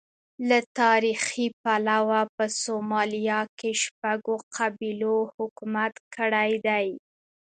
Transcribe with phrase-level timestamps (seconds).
[0.49, 6.87] له تاریخي پلوه په سومالیا کې شپږو قبیلو حکومت کړی دی.